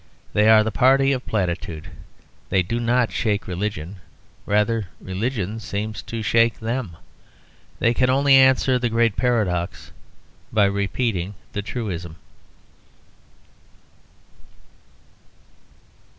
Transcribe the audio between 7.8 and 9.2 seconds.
can only answer the great